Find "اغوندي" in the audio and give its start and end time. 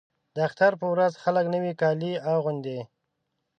2.33-2.79